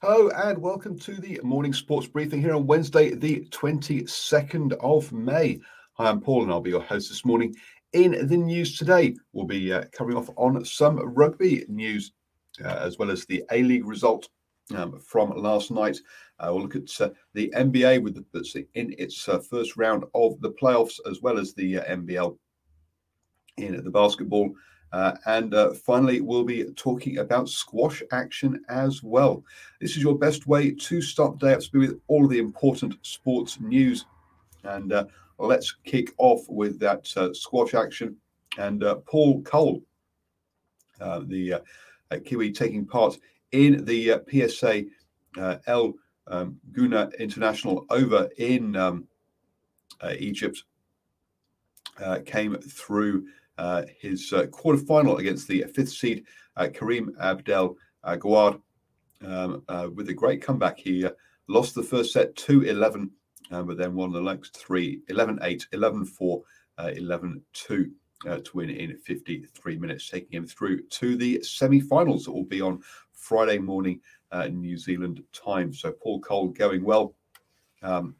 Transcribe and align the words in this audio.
Hello 0.00 0.28
and 0.28 0.62
welcome 0.62 0.96
to 0.96 1.14
the 1.14 1.40
morning 1.42 1.72
sports 1.72 2.06
briefing 2.06 2.40
here 2.40 2.54
on 2.54 2.68
Wednesday, 2.68 3.16
the 3.16 3.44
22nd 3.50 4.74
of 4.74 5.12
May. 5.12 5.58
Hi, 5.94 6.08
I'm 6.08 6.20
Paul 6.20 6.44
and 6.44 6.52
I'll 6.52 6.60
be 6.60 6.70
your 6.70 6.82
host 6.82 7.08
this 7.08 7.24
morning. 7.24 7.52
In 7.94 8.28
the 8.28 8.36
news 8.36 8.78
today, 8.78 9.16
we'll 9.32 9.44
be 9.44 9.72
uh, 9.72 9.82
covering 9.90 10.16
off 10.16 10.30
on 10.36 10.64
some 10.64 11.00
rugby 11.00 11.64
news 11.66 12.12
uh, 12.64 12.78
as 12.80 12.96
well 12.96 13.10
as 13.10 13.24
the 13.24 13.42
A 13.50 13.64
League 13.64 13.86
result 13.86 14.28
um, 14.72 15.00
from 15.00 15.30
last 15.30 15.72
night. 15.72 15.98
Uh, 16.38 16.50
we'll 16.52 16.62
look 16.62 16.76
at 16.76 17.00
uh, 17.00 17.10
the 17.34 17.52
NBA 17.56 18.00
with 18.00 18.14
the, 18.14 18.66
in 18.74 18.94
its 18.98 19.28
uh, 19.28 19.40
first 19.40 19.76
round 19.76 20.04
of 20.14 20.40
the 20.40 20.52
playoffs 20.52 21.00
as 21.10 21.22
well 21.22 21.40
as 21.40 21.54
the 21.54 21.78
uh, 21.78 21.96
NBL 21.96 22.38
in 23.56 23.82
the 23.82 23.90
basketball. 23.90 24.54
Uh, 24.92 25.12
and 25.26 25.54
uh, 25.54 25.72
finally, 25.72 26.20
we'll 26.20 26.44
be 26.44 26.64
talking 26.76 27.18
about 27.18 27.48
squash 27.48 28.02
action 28.10 28.62
as 28.68 29.02
well. 29.02 29.44
This 29.80 29.96
is 29.96 30.02
your 30.02 30.16
best 30.16 30.46
way 30.46 30.70
to 30.70 31.02
start 31.02 31.38
the 31.38 31.46
day 31.46 31.54
up 31.54 31.60
to 31.60 31.70
be 31.70 31.78
with 31.78 32.00
all 32.06 32.24
of 32.24 32.30
the 32.30 32.38
important 32.38 32.94
sports 33.02 33.60
news. 33.60 34.06
And 34.64 34.92
uh, 34.92 35.04
let's 35.38 35.76
kick 35.84 36.14
off 36.16 36.40
with 36.48 36.78
that 36.80 37.12
uh, 37.16 37.34
squash 37.34 37.74
action. 37.74 38.16
And 38.56 38.82
uh, 38.82 38.96
Paul 39.06 39.42
Coll, 39.42 39.82
uh, 41.00 41.20
the 41.20 41.62
Kiwi 42.24 42.52
taking 42.52 42.86
part 42.86 43.18
in 43.52 43.84
the 43.84 44.22
PSA 44.30 44.84
El 45.66 45.94
um, 46.26 46.58
Gouna 46.72 47.16
International 47.18 47.86
over 47.90 48.28
in 48.38 48.74
um, 48.74 49.06
Egypt, 50.18 50.64
came 52.24 52.56
through 52.56 53.26
uh, 53.58 53.82
his 54.00 54.32
uh, 54.32 54.46
quarterfinal 54.46 55.18
against 55.18 55.48
the 55.48 55.64
fifth 55.74 55.90
seed 55.90 56.24
uh, 56.56 56.68
Kareem 56.68 57.08
Abdel 57.20 57.76
uh, 58.04 58.16
Gawad 58.16 58.60
um, 59.24 59.62
uh, 59.68 59.88
with 59.94 60.08
a 60.08 60.14
great 60.14 60.42
comeback. 60.42 60.78
He 60.78 61.04
uh, 61.04 61.10
lost 61.48 61.74
the 61.74 61.82
first 61.82 62.12
set 62.12 62.34
2 62.36 62.62
11, 62.62 63.10
but 63.50 63.76
then 63.76 63.94
won 63.94 64.12
the 64.12 64.20
next 64.20 64.56
three 64.56 65.02
11 65.08 65.40
8, 65.42 65.66
11 65.72 66.04
4, 66.04 66.42
11 66.78 67.42
2. 67.52 67.90
to 68.24 68.42
win 68.54 68.70
in 68.70 68.96
53 68.98 69.78
minutes, 69.78 70.08
taking 70.08 70.36
him 70.38 70.46
through 70.46 70.82
to 70.82 71.16
the 71.16 71.42
semi 71.42 71.80
finals 71.80 72.24
that 72.24 72.32
will 72.32 72.44
be 72.44 72.60
on 72.60 72.82
Friday 73.12 73.58
morning 73.58 74.00
New 74.50 74.76
Zealand 74.76 75.22
time. 75.32 75.72
So, 75.72 75.92
Paul 75.92 76.20
Coll 76.20 76.48
going 76.48 76.84
well 76.84 77.14
um, 77.82 78.14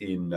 in 0.00 0.30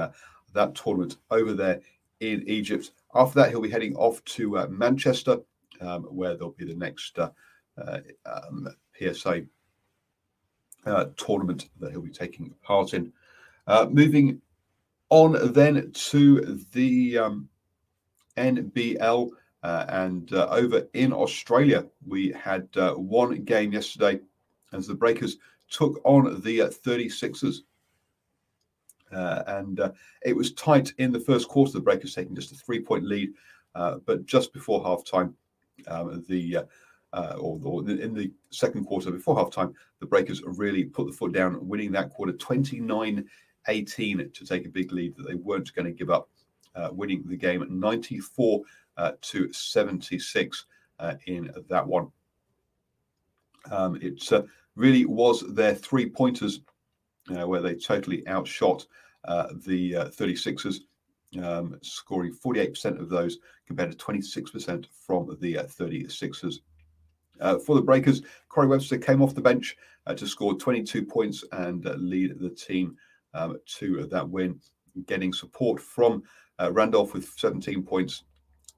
that 0.53 0.75
tournament 0.75 1.17
over 1.29 1.53
there 1.53 1.81
in 2.19 2.43
Egypt. 2.47 2.91
After 3.13 3.39
that, 3.39 3.49
he'll 3.49 3.61
be 3.61 3.69
heading 3.69 3.95
off 3.95 4.23
to 4.25 4.57
uh, 4.57 4.67
Manchester, 4.69 5.39
um, 5.81 6.03
where 6.03 6.35
there'll 6.35 6.51
be 6.51 6.65
the 6.65 6.75
next 6.75 7.17
uh, 7.17 7.29
uh, 7.77 7.99
um, 8.25 8.67
PSA 8.99 9.43
uh, 10.85 11.05
tournament 11.15 11.69
that 11.79 11.91
he'll 11.91 12.01
be 12.01 12.09
taking 12.09 12.53
part 12.63 12.93
in. 12.93 13.11
Uh, 13.65 13.87
moving 13.89 14.41
on 15.09 15.53
then 15.53 15.91
to 15.93 16.59
the 16.73 17.17
um, 17.17 17.49
NBL. 18.35 19.29
Uh, 19.63 19.85
and 19.89 20.31
over 20.33 20.87
in 20.93 21.11
Australia, 21.11 21.85
we 22.05 22.31
had 22.31 22.69
one 22.95 23.43
game 23.43 23.73
yesterday 23.73 24.19
as 24.71 24.87
the 24.87 24.93
Breakers 24.93 25.37
took 25.69 25.99
on 26.05 26.41
the 26.41 26.59
36ers. 26.59 27.57
Uh, 29.11 29.43
and 29.47 29.79
uh, 29.79 29.91
it 30.23 30.35
was 30.35 30.53
tight 30.53 30.93
in 30.97 31.11
the 31.11 31.19
first 31.19 31.47
quarter. 31.47 31.71
The 31.71 31.79
Breakers 31.79 32.15
taking 32.15 32.35
just 32.35 32.51
a 32.51 32.55
three 32.55 32.79
point 32.79 33.05
lead, 33.05 33.33
uh, 33.75 33.97
but 34.05 34.25
just 34.25 34.53
before 34.53 34.83
half 34.83 35.05
time, 35.05 35.35
um, 35.87 36.23
the 36.27 36.57
uh, 37.13 37.35
or, 37.39 37.59
or, 37.63 37.89
in 37.89 38.13
the 38.13 38.31
second 38.49 38.85
quarter 38.85 39.11
before 39.11 39.37
half 39.37 39.49
time, 39.49 39.73
the 39.99 40.05
Breakers 40.05 40.41
really 40.43 40.83
put 40.83 41.07
the 41.07 41.13
foot 41.13 41.31
down, 41.31 41.65
winning 41.67 41.91
that 41.93 42.09
quarter 42.09 42.33
29 42.33 43.25
18 43.69 44.31
to 44.33 44.45
take 44.45 44.65
a 44.65 44.69
big 44.69 44.91
lead 44.91 45.15
that 45.15 45.27
they 45.27 45.35
weren't 45.35 45.73
going 45.73 45.85
to 45.85 45.91
give 45.91 46.09
up, 46.09 46.29
uh, 46.75 46.89
winning 46.91 47.23
the 47.25 47.35
game 47.35 47.65
94 47.69 48.61
uh, 48.97 49.11
to 49.21 49.51
76 49.51 50.65
in 51.25 51.51
that 51.69 51.85
one. 51.85 52.07
Um, 53.71 53.97
it 54.01 54.23
really 54.75 55.05
was 55.05 55.43
their 55.53 55.75
three 55.75 56.09
pointers 56.09 56.61
uh, 56.61 56.76
where 57.29 57.61
they 57.61 57.75
totally 57.75 58.27
outshot 58.27 58.85
uh, 59.27 59.47
the 59.65 59.91
36ers, 59.91 60.79
uh, 61.37 61.59
um, 61.59 61.77
scoring 61.81 62.33
48% 62.33 62.99
of 62.99 63.09
those 63.09 63.37
compared 63.65 63.91
to 63.91 63.97
26% 63.97 64.85
from 65.05 65.37
the 65.41 65.55
36ers. 65.55 66.55
Uh, 67.39 67.59
for 67.59 67.75
the 67.75 67.81
Breakers, 67.81 68.21
Corey 68.49 68.67
Webster 68.67 68.97
came 68.97 69.21
off 69.21 69.35
the 69.35 69.41
bench 69.41 69.75
uh, 70.07 70.13
to 70.15 70.25
score 70.25 70.55
22 70.55 71.05
points 71.05 71.43
and 71.51 71.85
uh, 71.85 71.93
lead 71.95 72.39
the 72.39 72.49
team 72.49 72.95
um, 73.33 73.57
to 73.65 74.07
that 74.07 74.27
win, 74.27 74.59
getting 75.05 75.33
support 75.33 75.79
from 75.79 76.23
Randolph 76.71 77.13
with 77.13 77.29
17 77.37 77.83
points, 77.83 78.23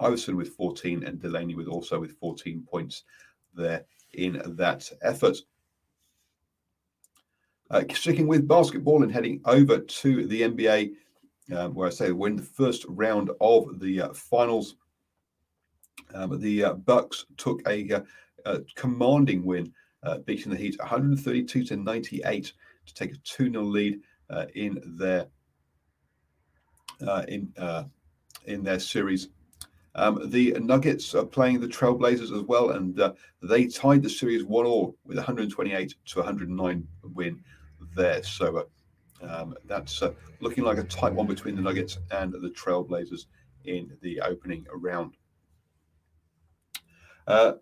Iverson 0.02 0.36
with 0.36 0.50
14, 0.56 1.04
and 1.06 1.22
Delaney 1.22 1.56
with 1.56 1.68
also 1.68 2.00
with 2.00 2.18
14 2.18 2.66
points 2.70 3.04
there 3.54 3.86
in 4.14 4.42
that 4.58 4.90
effort. 5.02 5.38
Uh, 7.72 7.84
sticking 7.94 8.26
with 8.26 8.48
basketball 8.48 9.04
and 9.04 9.12
heading 9.12 9.40
over 9.46 9.78
to 9.78 10.26
the 10.26 10.42
NBA, 10.42 10.92
um, 11.56 11.76
where 11.76 11.88
I 11.88 11.92
say 11.92 12.12
we're 12.12 12.30
in 12.30 12.36
the 12.36 12.42
first 12.42 12.84
round 12.88 13.30
of 13.42 13.80
the 13.80 14.02
uh, 14.02 14.14
finals. 14.14 14.76
Um, 16.16 16.40
the 16.40 16.64
uh, 16.64 16.74
Bucks 16.74 17.28
took 17.38 17.62
a, 17.68 17.92
uh, 17.92 18.02
a 18.46 18.62
commanding 18.76 19.46
win, 19.46 19.72
uh, 20.02 20.18
beating 20.20 20.52
the 20.52 20.58
Heat 20.58 20.80
132 20.80 21.64
to 21.66 21.78
98 21.78 22.54
to 22.88 22.94
take 22.96 23.14
a 23.14 23.18
2 23.18 23.52
0 23.52 23.64
lead 23.64 24.00
uh, 24.32 24.46
in 24.56 24.82
their 24.98 25.28
in 27.28 27.54
in 28.46 28.64
their 28.64 28.80
series. 28.80 29.30
Um, 29.96 30.30
the 30.30 30.52
Nuggets 30.60 31.16
are 31.16 31.26
playing 31.26 31.60
the 31.60 31.68
Trailblazers 31.68 32.36
as 32.36 32.44
well, 32.44 32.72
and 32.72 33.00
they 33.42 33.68
tied 33.68 34.04
the 34.04 34.10
series 34.10 34.44
one 34.44 34.66
all 34.66 34.96
with 35.04 35.18
128 35.18 35.96
to 36.06 36.20
109 36.20 36.88
win 37.14 37.44
there. 37.96 38.24
So 38.24 38.68
uh, 39.22 39.26
um, 39.26 39.56
that's 39.66 40.02
uh, 40.02 40.14
looking 40.40 40.64
like 40.64 40.78
a 40.78 40.84
tight 40.84 41.14
one 41.14 41.28
between 41.28 41.56
the 41.56 41.62
Nuggets 41.62 41.98
and 42.12 42.32
the 42.32 42.50
Trailblazers 42.50 43.26
in 43.66 43.92
the 44.02 44.22
opening 44.22 44.66
round. 44.74 45.14
Uh, 47.28 47.54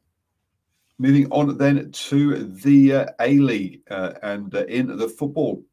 moving 0.98 1.30
on 1.32 1.58
then 1.58 1.92
to 1.92 2.46
the 2.46 2.94
uh, 2.94 3.06
A 3.20 3.38
League 3.38 3.82
uh, 3.90 4.14
and 4.24 4.54
uh, 4.56 4.66
in 4.66 4.96
the 4.98 5.10
football. 5.10 5.64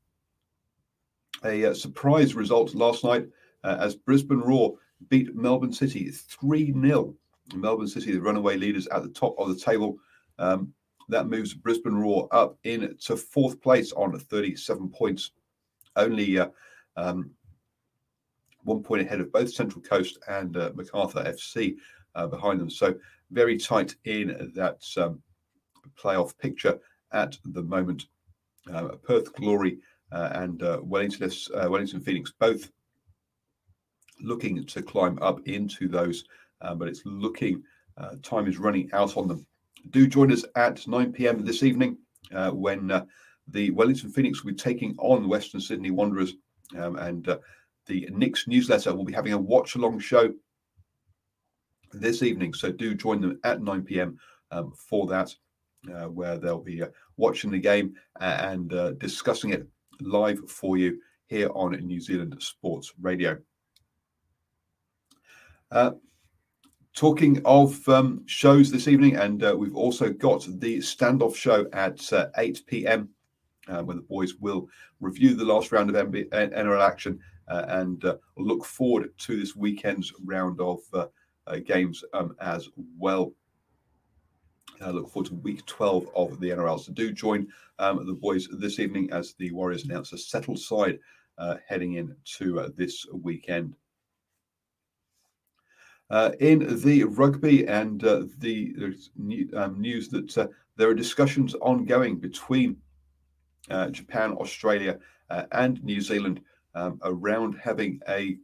a 1.45 1.67
uh, 1.67 1.75
surprise 1.75 2.35
result 2.35 2.75
last 2.75 3.05
night 3.05 3.27
uh, 3.62 3.77
as 3.81 3.95
Brisbane 3.95 4.41
Roar 4.41 4.75
beat 5.09 5.35
Melbourne 5.35 5.73
City 5.73 6.11
3 6.11 6.73
0. 6.73 7.15
Melbourne 7.55 7.89
City, 7.89 8.12
the 8.12 8.21
runaway 8.21 8.56
leaders 8.56 8.87
at 8.89 9.03
the 9.03 9.09
top 9.11 9.35
of 9.39 9.49
the 9.49 9.56
table. 9.56 9.99
Um, 10.39 10.73
that 11.09 11.29
moves 11.29 11.55
Brisbane 11.55 11.95
Roar 11.95 12.29
up 12.33 12.56
into 12.65 13.17
fourth 13.17 13.61
place 13.61 13.93
on 13.93 14.19
37 14.19 14.89
points, 14.89 15.33
only 15.97 16.39
uh, 16.39 16.49
um, 16.97 17.31
one 18.62 18.83
point 18.83 19.03
ahead 19.03 19.21
of 19.21 19.33
both 19.33 19.53
Central 19.53 19.83
Coast 19.83 20.19
and 20.29 20.56
uh, 20.56 20.71
Macarthur 20.75 21.23
FC 21.25 21.77
uh, 22.15 22.27
behind 22.27 22.61
them. 22.61 22.71
So 22.71 22.95
very 23.31 23.59
tight 23.59 23.95
in 24.05 24.51
that 24.55 24.83
um, 24.97 25.21
playoff 25.97 26.37
picture 26.39 26.79
at 27.12 27.37
the 27.45 27.62
moment. 27.62 28.06
Uh, 28.73 28.89
Perth 29.03 29.33
Glory 29.35 29.79
uh, 30.11 30.31
and 30.33 30.62
uh, 30.62 30.81
Wellington, 30.83 31.31
Wellington 31.71 32.01
Phoenix 32.01 32.33
both 32.39 32.71
looking 34.21 34.65
to 34.67 34.83
climb 34.83 35.19
up 35.21 35.41
into 35.47 35.89
those, 35.89 36.25
but 36.61 36.89
it's 36.89 37.03
looking 37.05 37.63
time 38.23 38.47
is 38.47 38.59
running 38.59 38.91
out 38.93 39.17
on 39.17 39.29
them. 39.29 39.47
Do 39.91 40.07
join 40.07 40.33
us 40.33 40.45
at 40.57 40.87
9 40.87 41.13
p.m. 41.13 41.45
this 41.45 41.63
evening 41.63 41.99
when 42.53 43.07
the 43.49 43.71
Wellington 43.71 44.11
Phoenix 44.11 44.43
will 44.43 44.53
be 44.53 44.57
taking 44.57 44.95
on 44.99 45.29
Western 45.29 45.61
Sydney 45.61 45.91
Wanderers, 45.91 46.35
um, 46.79 46.97
and 46.97 47.37
the 47.87 48.09
Nix 48.11 48.49
newsletter 48.49 48.95
will 48.95 49.05
be 49.05 49.13
having 49.13 49.33
a 49.33 49.39
watch 49.39 49.75
along 49.75 49.99
show 49.99 50.33
this 51.93 52.23
evening. 52.23 52.55
So 52.55 52.73
do 52.73 52.95
join 52.95 53.21
them 53.21 53.39
at 53.45 53.63
9 53.63 53.83
p.m. 53.83 54.19
Um, 54.51 54.73
for 54.73 55.07
that, 55.09 55.35
uh, 55.93 56.09
where 56.09 56.39
they'll 56.39 56.61
be 56.61 56.83
uh, 56.83 56.89
watching 57.17 57.51
the 57.51 57.59
game 57.59 57.95
and 58.21 58.73
uh, 58.73 58.93
discussing 58.93 59.51
it 59.51 59.67
live 60.01 60.39
for 60.49 60.77
you 60.77 61.01
here 61.27 61.51
on 61.55 61.73
New 61.73 62.01
Zealand 62.01 62.37
Sports 62.41 62.93
Radio. 63.01 63.39
Uh, 65.75 65.91
talking 66.94 67.43
of 67.44 67.87
um, 67.88 68.23
shows 68.26 68.71
this 68.71 68.87
evening, 68.87 69.17
and 69.17 69.43
uh, 69.43 69.55
we've 69.59 69.75
also 69.75 70.09
got 70.09 70.47
the 70.61 70.79
standoff 70.79 71.35
show 71.35 71.67
at 71.73 72.12
uh, 72.12 72.29
8 72.38 72.62
p.m. 72.67 73.09
Uh, 73.67 73.82
where 73.82 73.97
the 73.97 74.03
boys 74.03 74.37
will 74.37 74.69
review 75.00 75.35
the 75.35 75.44
last 75.44 75.73
round 75.73 75.91
of 75.91 75.97
NRL 75.97 76.81
action 76.81 77.19
uh, 77.49 77.65
and 77.71 78.05
uh, 78.05 78.15
look 78.37 78.65
forward 78.65 79.11
to 79.19 79.37
this 79.37 79.56
weekend's 79.56 80.12
round 80.25 80.61
of 80.61 80.79
games 81.65 82.05
um, 82.12 82.37
as 82.41 82.69
well. 82.97 83.32
I 84.81 84.91
look 84.91 85.11
forward 85.11 85.29
to 85.31 85.35
week 85.37 85.67
12 85.67 86.09
of 86.15 86.38
the 86.38 86.50
NRL. 86.50 86.79
So 86.79 86.93
do 86.93 87.11
join 87.11 87.49
um, 87.81 88.06
the 88.06 88.15
boys 88.15 88.47
this 88.61 88.79
evening 88.79 89.11
as 89.12 89.35
the 89.38 89.50
Warriors 89.50 89.85
announce 89.85 90.12
a 90.12 90.19
settled 90.19 90.61
side 90.61 91.00
heading 91.67 91.94
into 91.94 92.73
this 92.77 93.05
weekend. 93.12 93.75
Uh, 96.11 96.33
in 96.41 96.81
the 96.83 97.05
rugby 97.05 97.67
and 97.67 98.05
uh, 98.05 98.25
the 98.39 98.75
um, 99.55 99.81
news 99.81 100.09
that 100.09 100.37
uh, 100.37 100.47
there 100.77 100.89
are 100.89 100.95
discussions 100.95 101.55
ongoing 101.56 102.17
between 102.17 102.77
uh, 103.71 103.89
Japan, 103.89 104.33
Australia, 104.33 104.99
and 105.53 105.83
New 105.83 106.01
Zealand 106.01 106.41
um, 106.75 107.01
around 107.03 107.59
having 107.61 108.01
a 108.09 108.37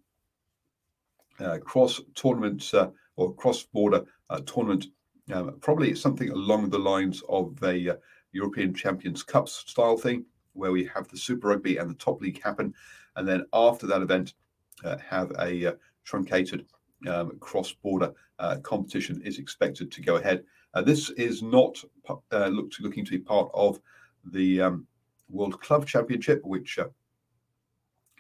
cross 1.61 2.01
tournament 2.15 2.73
or 3.17 3.35
cross 3.35 3.63
border 3.63 4.05
tournament 4.47 4.87
um, 5.33 5.57
probably 5.61 5.95
something 5.95 6.31
along 6.31 6.71
the 6.71 6.79
lines 6.79 7.23
of 7.29 7.63
a 7.63 7.91
uh, 7.91 7.97
European 8.33 8.75
Champions 8.75 9.23
Cup 9.23 9.49
style 9.49 9.97
thing, 9.97 10.25
where 10.55 10.73
we 10.73 10.85
have 10.87 11.09
the 11.09 11.17
Super 11.17 11.49
Rugby 11.49 11.77
and 11.77 11.91
the 11.91 11.95
Top 11.95 12.21
League 12.21 12.43
happen, 12.43 12.75
and 13.17 13.27
then 13.27 13.45
after 13.53 13.87
that 13.87 14.03
event, 14.03 14.35
uh, 14.85 14.97
have 14.99 15.31
a 15.39 15.67
uh, 15.67 15.73
truncated 16.05 16.67
um, 17.07 17.33
cross-border 17.41 18.13
uh, 18.39 18.57
competition 18.59 19.21
is 19.25 19.39
expected 19.39 19.91
to 19.93 20.03
go 20.03 20.17
ahead. 20.17 20.45
Uh, 20.75 20.83
this 20.83 21.11
is 21.11 21.43
not 21.43 21.83
uh, 22.09 22.47
looking 22.49 23.05
to 23.05 23.11
be 23.11 23.19
part 23.19 23.51
of 23.55 23.81
the 24.33 24.61
um, 24.61 24.87
World 25.29 25.61
Club 25.61 25.87
Championship, 25.87 26.41
which 26.45 26.79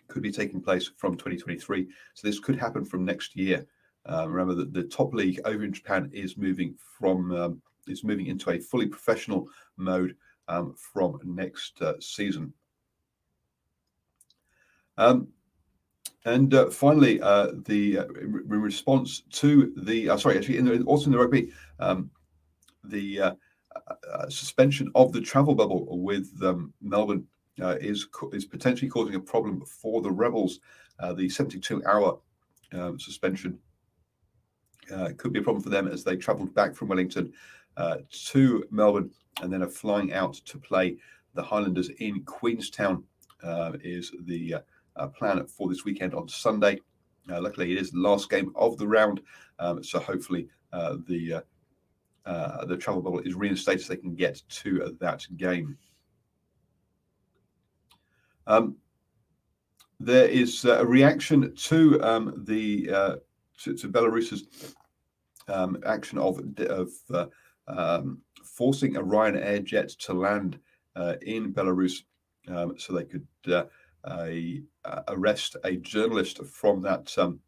could 0.08 0.22
be 0.22 0.32
taking 0.32 0.60
place 0.60 0.90
from 0.96 1.16
2023. 1.16 1.88
So 2.14 2.26
this 2.26 2.40
could 2.40 2.58
happen 2.58 2.84
from 2.84 3.04
next 3.04 3.36
year. 3.36 3.66
Uh, 4.06 4.28
remember 4.28 4.54
that 4.54 4.72
the 4.72 4.82
top 4.82 5.14
league 5.14 5.40
over 5.44 5.64
in 5.64 5.72
Japan 5.72 6.10
is 6.12 6.36
moving 6.36 6.74
from 6.98 7.32
um, 7.32 7.62
is 7.86 8.04
moving 8.04 8.26
into 8.26 8.50
a 8.50 8.58
fully 8.58 8.86
professional 8.86 9.48
mode 9.76 10.16
um, 10.48 10.74
from 10.76 11.18
next 11.24 11.80
uh, 11.82 11.94
season. 12.00 12.52
Um, 14.96 15.28
and 16.24 16.52
uh, 16.52 16.70
finally, 16.70 17.20
uh, 17.20 17.52
the 17.64 17.98
uh, 17.98 18.04
in 18.04 18.60
response 18.60 19.22
to 19.30 19.72
the 19.76 20.10
uh, 20.10 20.16
sorry, 20.16 20.36
actually, 20.36 20.58
in 20.58 20.64
the, 20.66 20.82
also 20.82 21.06
in 21.06 21.12
the 21.12 21.18
rugby, 21.18 21.52
um, 21.78 22.10
the 22.84 23.36
suspension 24.28 24.90
of 24.94 25.12
the 25.12 25.20
travel 25.20 25.54
bubble 25.54 25.86
with 26.02 26.30
um, 26.42 26.72
Melbourne 26.80 27.26
is 27.58 28.06
is 28.32 28.44
potentially 28.44 28.90
causing 28.90 29.14
a 29.14 29.20
problem 29.20 29.64
for 29.64 30.02
the 30.02 30.10
Rebels. 30.10 30.60
the 31.16 31.28
72 31.28 31.82
hour 31.86 32.18
um, 32.72 32.98
suspension 32.98 33.58
uh, 34.94 35.10
could 35.16 35.32
be 35.32 35.40
a 35.40 35.42
problem 35.42 35.62
for 35.62 35.70
them 35.70 35.88
as 35.88 36.04
they 36.04 36.16
travelled 36.16 36.54
back 36.54 36.74
from 36.74 36.88
Wellington 36.88 37.32
uh, 37.76 37.98
to 38.26 38.64
Melbourne 38.70 39.10
and 39.42 39.52
then 39.52 39.62
are 39.62 39.68
flying 39.68 40.12
out 40.12 40.34
to 40.34 40.58
play 40.58 40.96
the 41.34 41.42
Highlanders 41.42 41.90
in 42.00 42.22
Queenstown. 42.24 43.04
Uh, 43.42 43.72
is 43.82 44.12
the 44.24 44.52
uh, 44.52 44.58
uh, 44.58 44.60
plan 45.14 45.46
for 45.46 45.68
this 45.68 45.84
weekend 45.84 46.14
on 46.14 46.28
Sunday. 46.28 46.80
Uh, 47.30 47.40
luckily, 47.40 47.72
it 47.72 47.78
is 47.78 47.90
the 47.90 47.98
last 47.98 48.30
game 48.30 48.52
of 48.56 48.76
the 48.78 48.86
round, 48.86 49.20
um, 49.58 49.82
so 49.82 49.98
hopefully 49.98 50.48
the 50.72 51.42
the 52.24 52.76
travel 52.76 53.02
bubble 53.02 53.20
is 53.20 53.34
reinstated 53.34 53.82
so 53.82 53.92
they 53.92 54.00
can 54.00 54.14
get 54.14 54.42
to 54.48 54.96
that 55.00 55.26
game. 55.36 55.76
Um, 58.46 58.76
there 60.00 60.26
is 60.26 60.64
a 60.64 60.84
reaction 60.84 61.54
to 61.54 62.02
um, 62.02 62.44
the 62.46 62.90
uh, 62.90 63.16
to, 63.62 63.76
to, 63.76 63.88
Belarus's 63.88 64.74
um, 65.46 65.78
action 65.86 66.18
of, 66.18 66.40
of 66.58 66.88
uh, 67.12 67.26
um, 67.68 68.22
forcing 68.42 68.96
a 68.96 69.02
Ryanair 69.02 69.62
jet 69.62 69.90
to 69.90 70.14
land 70.14 70.58
uh, 70.96 71.14
in 71.22 71.52
Belarus 71.52 72.02
um, 72.48 72.74
so 72.78 72.94
they 72.94 73.04
could 73.04 73.26
uh, 74.04 74.28
uh, 74.84 75.02
arrest 75.08 75.56
a 75.64 75.76
journalist 75.76 76.44
from 76.46 76.82
that, 76.82 77.12
um, 77.18 77.40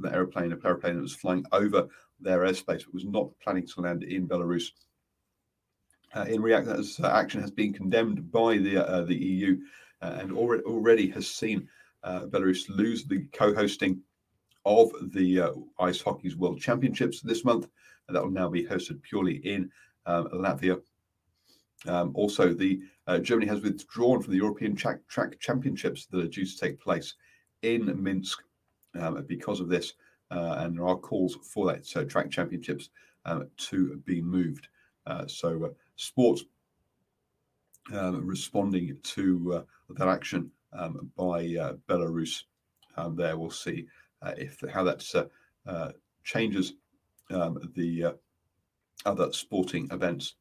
that 0.00 0.14
aeroplane, 0.14 0.52
a 0.52 0.66
aeroplane 0.66 0.96
that 0.96 1.02
was 1.02 1.14
flying 1.14 1.44
over 1.52 1.86
their 2.20 2.40
airspace, 2.40 2.84
but 2.84 2.94
was 2.94 3.04
not 3.04 3.30
planning 3.42 3.66
to 3.66 3.80
land 3.80 4.02
in 4.02 4.28
Belarus. 4.28 4.70
Uh, 6.14 6.22
in 6.22 6.40
reaction, 6.40 6.76
that 6.76 7.00
uh, 7.04 7.16
action 7.16 7.40
has 7.40 7.50
been 7.50 7.72
condemned 7.72 8.30
by 8.32 8.56
the 8.56 9.04
the 9.06 9.16
EU 9.16 9.58
and 10.00 10.32
already, 10.32 10.62
already 10.62 11.08
has 11.08 11.28
seen 11.28 11.68
Belarus 12.04 12.68
lose 12.68 13.04
the 13.04 13.26
co-hosting 13.32 14.00
of 14.64 14.90
the 15.12 15.40
uh, 15.40 15.52
Ice 15.80 16.00
Hockey's 16.00 16.36
World 16.36 16.60
Championships 16.60 17.20
this 17.20 17.44
month. 17.44 17.68
And 18.06 18.16
that 18.16 18.22
will 18.22 18.30
now 18.30 18.48
be 18.48 18.64
hosted 18.64 19.02
purely 19.02 19.36
in 19.36 19.70
um, 20.06 20.28
Latvia. 20.28 20.80
Um, 21.86 22.12
also, 22.14 22.52
the 22.52 22.80
uh, 23.06 23.18
Germany 23.18 23.46
has 23.46 23.62
withdrawn 23.62 24.20
from 24.20 24.32
the 24.32 24.38
European 24.38 24.74
track, 24.74 25.06
track, 25.08 25.38
Championships 25.38 26.06
that 26.06 26.24
are 26.24 26.28
due 26.28 26.44
to 26.44 26.58
take 26.58 26.80
place 26.80 27.14
in 27.62 28.02
Minsk 28.02 28.42
um, 28.98 29.24
because 29.28 29.60
of 29.60 29.68
this, 29.68 29.94
uh, 30.30 30.56
and 30.58 30.76
there 30.76 30.86
are 30.86 30.96
calls 30.96 31.36
for 31.42 31.66
that 31.66 31.86
so 31.86 32.04
track 32.04 32.30
championships 32.30 32.90
um, 33.24 33.48
to 33.56 33.96
be 34.04 34.20
moved. 34.20 34.68
Uh, 35.06 35.26
so, 35.26 35.64
uh, 35.64 35.68
sports 35.96 36.44
um, 37.92 38.26
responding 38.26 38.96
to 39.02 39.54
uh, 39.54 39.94
that 39.94 40.08
action 40.08 40.50
um, 40.72 41.10
by 41.16 41.40
uh, 41.56 41.74
Belarus. 41.88 42.42
there, 43.10 43.38
we'll 43.38 43.50
see 43.50 43.86
if 44.36 44.62
how 44.72 44.82
that 44.82 45.30
changes 46.24 46.74
um, 47.30 47.58
the 47.74 48.14
other 49.06 49.32
sporting 49.32 49.88
events. 49.92 50.34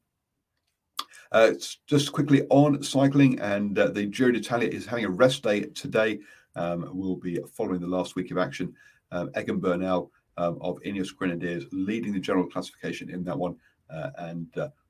Uh, 1.32 1.54
just 1.86 2.12
quickly 2.12 2.44
on 2.50 2.82
cycling, 2.82 3.40
and 3.40 3.78
uh, 3.78 3.88
the 3.88 4.06
Giro 4.06 4.32
d'Italia 4.32 4.70
is 4.70 4.86
having 4.86 5.06
a 5.06 5.10
rest 5.10 5.44
day 5.44 5.62
today. 5.62 6.20
Um, 6.56 6.90
we'll 6.94 7.16
be 7.16 7.40
following 7.54 7.80
the 7.80 7.88
last 7.88 8.16
week 8.16 8.32
of 8.32 8.38
action. 8.38 8.74
Um, 9.12 9.30
Egan 9.38 9.60
Bernal 9.60 10.12
um, 10.38 10.58
of 10.62 10.78
Ineos 10.86 11.16
Grenadiers 11.16 11.66
leading 11.72 12.14
the 12.14 12.20
general 12.20 12.48
classification 12.48 13.10
in 13.10 13.24
that 13.26 13.38
one, 13.38 13.56
uh, 13.90 14.10
and 14.18 14.48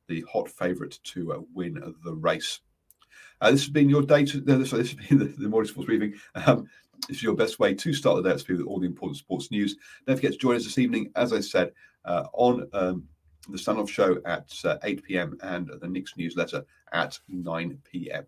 the 0.07 0.23
hot 0.31 0.49
favourite 0.49 0.97
to 1.03 1.45
win 1.53 1.95
the 2.03 2.13
race. 2.13 2.61
this 3.41 3.61
has 3.63 3.69
been 3.69 3.89
your 3.89 4.03
day. 4.03 4.25
To, 4.25 4.39
this 4.39 4.71
has 4.71 4.93
been 4.93 5.19
the, 5.19 5.25
the 5.25 5.49
morning 5.49 5.69
sports 5.69 5.87
briefing. 5.87 6.13
Um, 6.35 6.69
this 7.07 7.17
is 7.17 7.23
your 7.23 7.35
best 7.35 7.59
way 7.59 7.73
to 7.73 7.93
start 7.93 8.23
the 8.23 8.33
day 8.33 8.43
with 8.49 8.61
all 8.61 8.79
the 8.79 8.87
important 8.87 9.17
sports 9.17 9.51
news. 9.51 9.75
Don't 10.05 10.15
forget 10.15 10.33
to 10.33 10.37
join 10.37 10.55
us 10.55 10.63
this 10.63 10.77
evening, 10.77 11.11
as 11.15 11.33
I 11.33 11.39
said, 11.39 11.71
uh, 12.05 12.25
on 12.33 12.67
um, 12.73 13.03
the 13.49 13.57
Standoff 13.57 13.89
Show 13.89 14.21
at 14.25 14.53
uh, 14.65 14.77
8 14.83 15.03
p.m. 15.03 15.37
and 15.41 15.69
the 15.81 15.87
Nix 15.87 16.13
newsletter 16.17 16.65
at 16.91 17.19
9 17.27 17.77
p.m. 17.91 18.25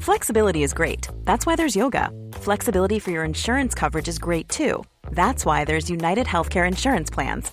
Flexibility 0.00 0.62
is 0.62 0.72
great. 0.72 1.08
That's 1.24 1.44
why 1.44 1.56
there's 1.56 1.76
yoga. 1.76 2.10
Flexibility 2.32 2.98
for 2.98 3.10
your 3.10 3.24
insurance 3.24 3.74
coverage 3.74 4.08
is 4.08 4.18
great 4.18 4.48
too. 4.48 4.82
That's 5.12 5.44
why 5.44 5.64
there's 5.64 5.90
United 5.90 6.26
Healthcare 6.26 6.66
Insurance 6.66 7.10
Plans. 7.10 7.52